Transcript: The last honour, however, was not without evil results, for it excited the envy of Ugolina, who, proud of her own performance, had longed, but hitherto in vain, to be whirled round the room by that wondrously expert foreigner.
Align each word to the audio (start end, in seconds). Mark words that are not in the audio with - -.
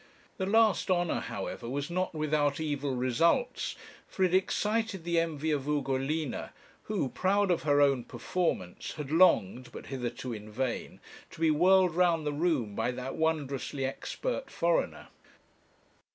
The 0.37 0.47
last 0.47 0.89
honour, 0.89 1.19
however, 1.19 1.69
was 1.69 1.91
not 1.91 2.15
without 2.15 2.59
evil 2.59 2.95
results, 2.95 3.75
for 4.07 4.23
it 4.23 4.33
excited 4.33 5.03
the 5.03 5.19
envy 5.19 5.51
of 5.51 5.67
Ugolina, 5.67 6.53
who, 6.85 7.09
proud 7.09 7.51
of 7.51 7.61
her 7.61 7.81
own 7.81 8.05
performance, 8.05 8.93
had 8.93 9.11
longed, 9.11 9.71
but 9.71 9.85
hitherto 9.93 10.33
in 10.33 10.49
vain, 10.51 10.99
to 11.29 11.39
be 11.39 11.51
whirled 11.51 11.93
round 11.93 12.25
the 12.25 12.33
room 12.33 12.73
by 12.73 12.89
that 12.89 13.13
wondrously 13.15 13.85
expert 13.85 14.49
foreigner. 14.49 15.09